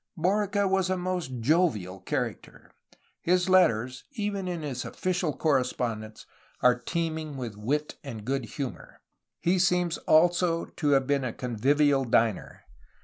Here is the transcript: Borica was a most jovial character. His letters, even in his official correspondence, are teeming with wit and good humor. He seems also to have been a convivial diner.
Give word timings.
Borica 0.17 0.67
was 0.67 0.89
a 0.89 0.97
most 0.97 1.41
jovial 1.41 1.99
character. 1.99 2.71
His 3.21 3.47
letters, 3.47 4.03
even 4.13 4.47
in 4.47 4.63
his 4.63 4.83
official 4.83 5.31
correspondence, 5.37 6.25
are 6.61 6.73
teeming 6.79 7.37
with 7.37 7.55
wit 7.55 7.97
and 8.03 8.25
good 8.25 8.45
humor. 8.45 8.99
He 9.41 9.59
seems 9.59 9.99
also 9.99 10.65
to 10.65 10.87
have 10.97 11.05
been 11.05 11.23
a 11.23 11.33
convivial 11.33 12.05
diner. 12.05 12.63